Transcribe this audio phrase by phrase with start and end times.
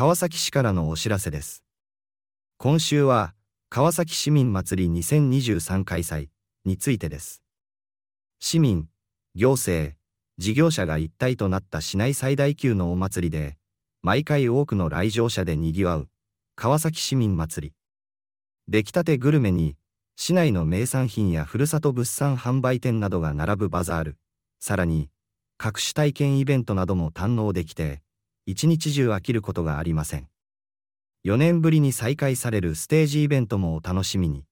[0.00, 1.62] 川崎市からのお知らせです。
[2.56, 3.34] 今週は、
[3.68, 6.28] 川崎市民祭り2023開催
[6.64, 7.42] についてです。
[8.38, 8.88] 市民、
[9.34, 9.94] 行政、
[10.38, 13.58] 事業者が一体となった市内最大級のお祭りで、
[14.00, 16.08] 毎回多くの来場者で賑わう、
[16.56, 17.74] 川崎市民祭り。
[18.68, 19.76] 出来たてグルメに、
[20.16, 24.16] 市内の名産品やふるさと物産販売店などが並ぶバザール、
[24.60, 25.10] さらに、
[25.58, 28.00] 各種体験イベントなども堪能できて、
[28.46, 30.28] 一日中飽きることがありません。
[31.24, 34.44] 4年ぶりに再開されるステージイベントもお楽しみに。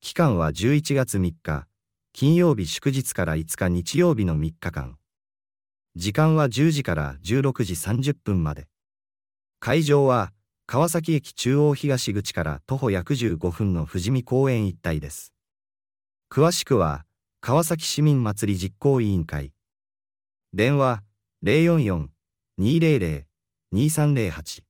[0.00, 1.66] 期間は11月3日、
[2.12, 4.98] 金曜日祝日から5日日曜日の3日間。
[5.96, 8.68] 時間は10時から16時30分まで。
[9.60, 10.32] 会場は、
[10.66, 15.32] 川崎駅中央東口から徒歩約15分の富士見公園一帯です。
[16.30, 17.04] 詳しくは、
[17.40, 19.52] 川崎市民祭り実行委員会。
[20.54, 21.02] 電話、
[21.44, 22.08] 044
[22.58, 24.62] 044-200-2308。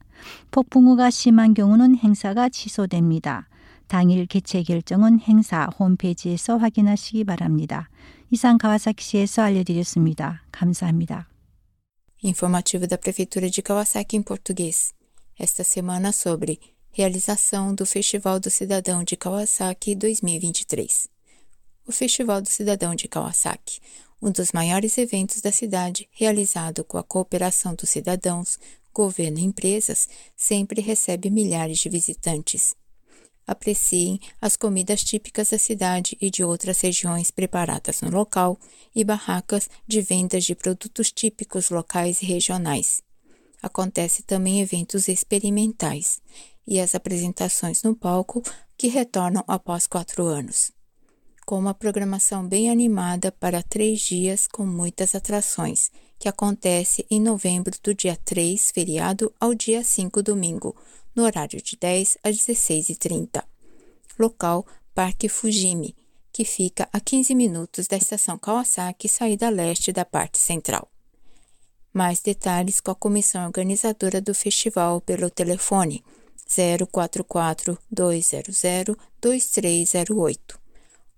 [0.51, 3.49] 폭풍우가 심한 경우는 행사가 취소됩니다.
[3.87, 7.91] 당일 개최 결정은 행사 홈페이지에서 확인하시기 바랍니다.
[8.31, 10.45] 이상 가와사키시에서 알려드렸습니다.
[10.51, 11.29] 감사합니다.
[12.25, 14.95] Informativo da Prefeitura de Kawasaki em português.
[15.39, 16.59] Esta semana sobre
[16.91, 21.09] realização do Festival do Cidadão de Kawasaki 2023.
[21.87, 23.81] O Festival do Cidadão de Kawasaki,
[24.25, 28.59] um dos maiores eventos da cidade, realizado com a cooperação dos cidadãos,
[28.91, 32.75] governo e empresas, sempre recebe milhares de visitantes.
[33.47, 38.59] Apreciem as comidas típicas da cidade e de outras regiões preparadas no local
[38.97, 43.03] e barracas de vendas de produtos típicos locais e regionais.
[43.61, 46.23] Acontece também eventos experimentais
[46.67, 48.43] e as apresentações no palco
[48.79, 50.74] que retornam após quatro anos.
[51.45, 57.77] Com uma programação bem animada para três dias com muitas atrações, que acontece em novembro
[57.83, 60.75] do dia 3, feriado, ao dia 5, domingo,
[61.15, 63.45] no horário de 10 às 16h30.
[64.19, 64.65] Local
[64.95, 65.95] Parque Fujimi,
[66.33, 70.91] que fica a 15 minutos da estação Kawasaki, saída leste da parte central.
[71.93, 76.03] Mais detalhes com a comissão organizadora do festival pelo telefone
[76.91, 78.63] 044 200
[79.21, 80.64] 2308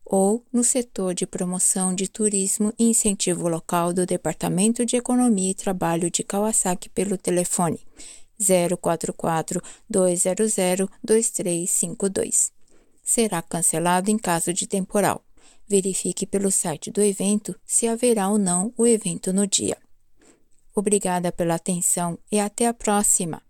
[0.05, 5.55] ou no setor de promoção de turismo e incentivo local do Departamento de Economia e
[5.55, 7.79] Trabalho de Kawasaki pelo telefone
[8.79, 10.55] 044 200
[11.03, 12.51] 2352.
[13.03, 15.23] Será cancelado em caso de temporal.
[15.67, 19.77] Verifique pelo site do evento se haverá ou não o evento no dia.
[20.75, 23.41] Obrigada pela atenção e até a próxima.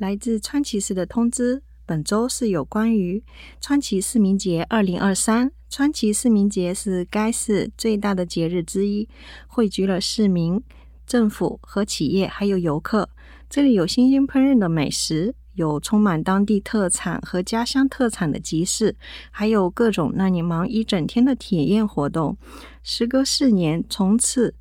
[0.00, 3.23] 来自川崎市的通知， 本周是有关于
[3.61, 5.51] 川崎市民节二零二三。
[5.69, 9.07] 川崎市民节是该市最大的节日之一，
[9.45, 10.63] 汇聚了市民、
[11.05, 13.09] 政府和企业，还有游客。
[13.47, 18.95] 这里有新鲜烹饪的美食，有充满当地特产和家乡特产的集市，
[19.29, 22.35] 还有各种让你忙一整天的体验活动。
[22.81, 24.55] 时隔四年，从此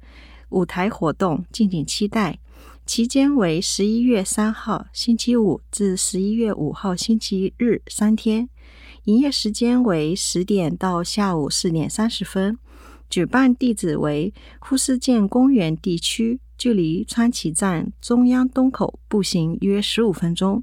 [0.50, 2.38] 舞台活动，敬请期待。
[2.86, 8.48] 期间为十一月三号星期五至十一月五号星期日三天，
[9.04, 12.58] 营业时间为十点到下午四点三十分。
[13.08, 20.62] 举办地址为库斯建公园地区，距离川崎站中央东口步行约十五分钟。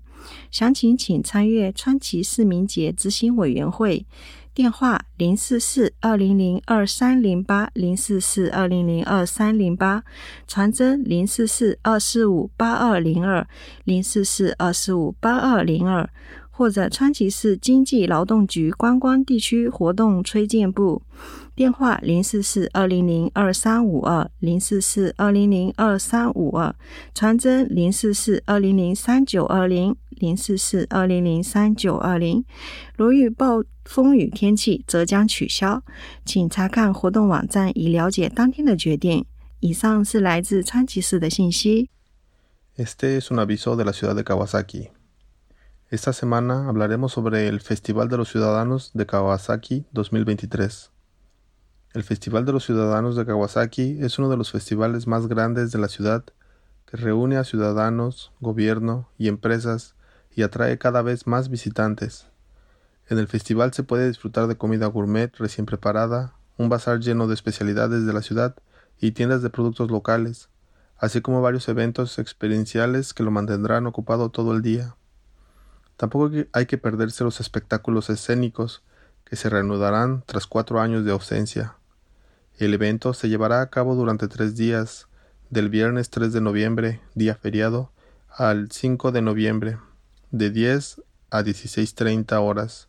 [0.51, 4.05] 详情请参阅川崎市民节执行委员会。
[4.53, 10.03] 电话零四四二零零二三零八零四四二零零二三零八，
[10.45, 13.47] 传真零四四二四五八二零二
[13.85, 16.09] 零四四二四五八二零二，
[16.61, 21.01] 或者川崎市经济劳动局观光地区活动推荐部，
[21.55, 26.75] 电话零四四二零零二三五二零四四二零零二三五二，
[27.15, 29.95] 传真零四四二零零三九二零。
[30.11, 32.45] 零四四二零零三九二零，
[32.95, 35.81] 如遇暴风雨天气，则将取消，
[36.23, 39.25] 请查看活动网站以了解当天的决定。
[39.61, 41.89] 以上是来自川崎市的信息。
[42.77, 44.89] Este es un aviso de la ciudad de Kawasaki.
[45.91, 50.89] Esta semana hablaremos sobre el Festival de los Ciudadanos de Kawasaki 2023.
[51.93, 55.79] El Festival de los Ciudadanos de Kawasaki es uno de los festivales más grandes de
[55.79, 56.23] la ciudad
[56.85, 59.95] que reúne a ciudadanos, gobierno y empresas
[60.33, 62.27] y atrae cada vez más visitantes.
[63.09, 67.33] En el festival se puede disfrutar de comida gourmet recién preparada, un bazar lleno de
[67.33, 68.55] especialidades de la ciudad
[68.97, 70.47] y tiendas de productos locales,
[70.97, 74.95] así como varios eventos experienciales que lo mantendrán ocupado todo el día.
[76.01, 78.81] Tampoco hay que perderse los espectáculos escénicos
[79.23, 81.75] que se reanudarán tras cuatro años de ausencia.
[82.57, 85.07] El evento se llevará a cabo durante tres días,
[85.51, 87.91] del viernes 3 de noviembre, día feriado,
[88.35, 89.77] al 5 de noviembre,
[90.31, 92.87] de 10 a 16.30 horas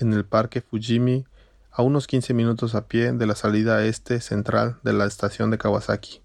[0.00, 1.26] en el Parque Fujimi,
[1.70, 5.58] a unos 15 minutos a pie de la salida este central de la estación de
[5.58, 6.22] Kawasaki.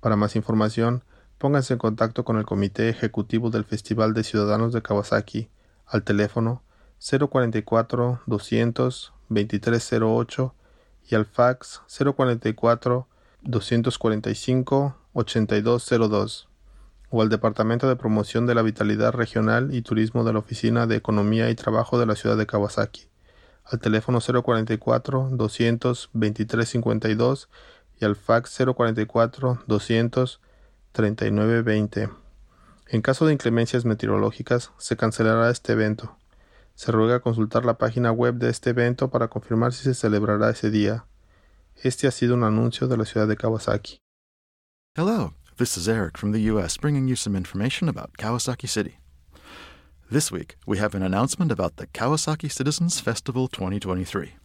[0.00, 1.04] Para más información,
[1.42, 5.48] pónganse en contacto con el Comité Ejecutivo del Festival de Ciudadanos de Kawasaki
[5.88, 6.62] al teléfono
[7.00, 10.54] 044 200 2308
[11.10, 13.08] y al fax 044
[13.42, 16.48] 245 8202
[17.10, 20.94] o al Departamento de Promoción de la Vitalidad Regional y Turismo de la Oficina de
[20.94, 23.08] Economía y Trabajo de la ciudad de Kawasaki,
[23.64, 27.48] al teléfono 044 200 2352
[28.00, 30.40] y al fax 044 200
[30.92, 32.10] 3920.
[32.88, 36.16] En caso de inclemencias meteorológicas, se cancelará este evento.
[36.74, 40.70] Se ruega consultar la página web de este evento para confirmar si se celebrará ese
[40.70, 41.06] día.
[41.82, 43.98] Este ha sido un anuncio de la ciudad de Kawasaki.
[44.94, 45.34] Hello.
[45.56, 48.98] This is Eric from the US bringing you some information about Kawasaki City.
[50.10, 54.41] This week, we have an announcement about the Kawasaki Citizens Festival 2023.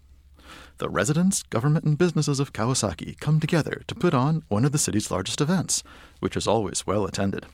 [0.80, 4.78] The residents, government, and businesses of Kawasaki come together to put on one of the
[4.78, 5.84] city's largest events,
[6.20, 7.48] which is always well attended.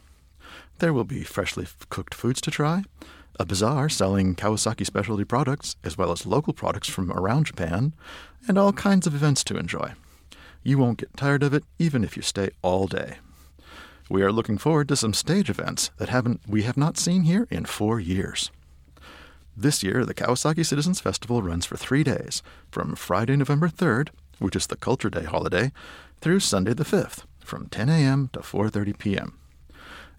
[0.79, 2.83] There will be freshly cooked foods to try,
[3.39, 7.93] a bazaar selling Kawasaki specialty products, as well as local products from around Japan,
[8.47, 9.93] and all kinds of events to enjoy.
[10.61, 13.19] You won't get tired of it even if you stay all day.
[14.09, 17.47] We are looking forward to some stage events that haven't we have not seen here
[17.49, 18.51] in four years.
[19.55, 22.41] This year, the Kawasaki Citizens Festival runs for three days,
[22.71, 25.71] from Friday, November 3rd, which is the Culture Day holiday,
[26.21, 28.29] through Sunday the 5th, from 10 a.m.
[28.33, 29.37] to 4:30 p.m.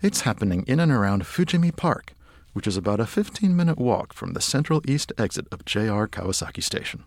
[0.01, 2.15] It's happening in and around Fujimi Park,
[2.53, 7.03] which is about a 15-minute walk from the central east exit of JR Kawasaki Station.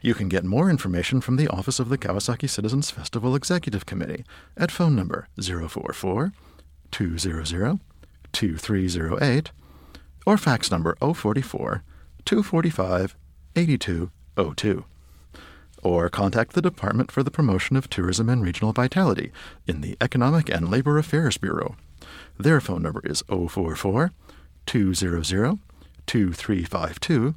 [0.00, 4.24] You can get more information from the Office of the Kawasaki Citizens Festival Executive Committee
[4.56, 6.32] at phone number 044
[6.90, 7.80] 200
[8.32, 9.52] 2308
[10.26, 11.82] or fax number 044
[12.24, 13.16] 245
[13.56, 14.84] 8202.
[15.82, 19.32] Or contact the Department for the Promotion of Tourism and Regional Vitality
[19.66, 21.76] in the Economic and Labor Affairs Bureau.
[22.38, 24.12] Their phone number is 044
[24.66, 25.58] 200
[26.06, 27.34] 2352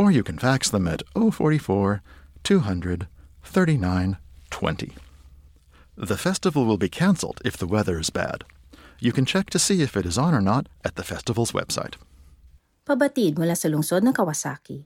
[0.00, 2.02] or you can fax them at 044
[2.42, 3.06] 200
[3.42, 4.92] 3920.
[5.96, 8.44] The festival will be cancelled if the weather is bad.
[9.00, 11.96] You can check to see if it is on or not at the festival's website.
[12.84, 14.84] Pabatid mula sa lungsod ng Kawasaki.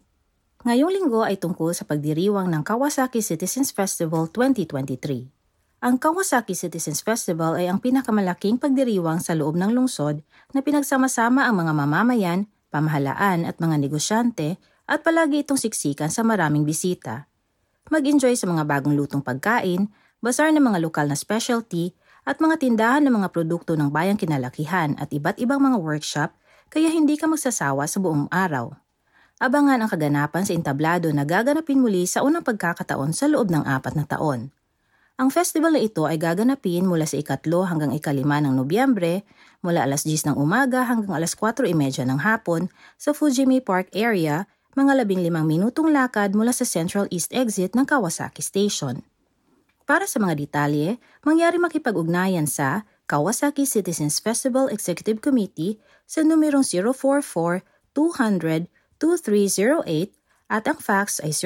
[0.62, 5.82] Ngayong linggo ay tungkol sa pagdiriwang ng Kawasaki Citizens Festival 2023.
[5.82, 10.22] Ang Kawasaki Citizens Festival ay ang pinakamalaking pagdiriwang sa loob ng lungsod
[10.54, 16.62] na pinagsama-sama ang mga mamamayan, pamahalaan at mga negosyante at palagi itong siksikan sa maraming
[16.62, 17.26] bisita.
[17.90, 19.90] Mag-enjoy sa mga bagong lutong pagkain,
[20.22, 21.92] basar ng mga lokal na specialty
[22.24, 26.32] at mga tindahan ng mga produkto ng bayang kinalakihan at iba't ibang mga workshop
[26.72, 28.72] kaya hindi ka magsasawa sa buong araw.
[29.38, 33.94] Abangan ang kaganapan sa entablado na gaganapin muli sa unang pagkakataon sa loob ng apat
[33.94, 34.54] na taon.
[35.14, 39.22] Ang festival na ito ay gaganapin mula sa ikatlo hanggang ikalima ng Nobyembre,
[39.62, 42.66] mula alas 10 ng umaga hanggang alas 4.30 ng hapon
[42.98, 47.86] sa Fujimi Park area, mga labing limang minutong lakad mula sa Central East Exit ng
[47.86, 49.06] Kawasaki Station.
[49.84, 55.76] Para sa mga detalye, mangyari makipag-ugnayan sa Kawasaki Citizens Festival Executive Committee
[56.08, 56.64] sa numerong
[57.92, 58.64] 044-200-2308
[60.48, 61.36] at ang fax ay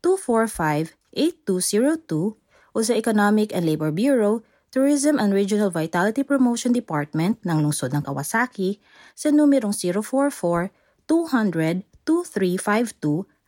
[0.00, 2.40] 044-245-8202
[2.72, 4.40] o sa Economic and Labor Bureau,
[4.72, 8.80] Tourism and Regional Vitality Promotion Department ng lungsod ng Kawasaki
[9.12, 9.76] sa numerong
[11.04, 11.84] 044-200-2352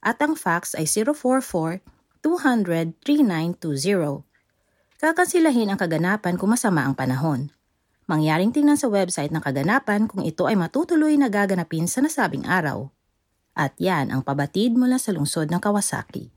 [0.05, 0.85] at ang fax ay
[2.23, 4.23] 044-200-3920.
[5.03, 7.51] Kakansilahin ang kaganapan kung masama ang panahon.
[8.07, 12.91] Mangyaring tingnan sa website ng kaganapan kung ito ay matutuloy na gaganapin sa nasabing araw.
[13.59, 16.31] At yan ang pabatid mula sa lungsod ng Kawasaki.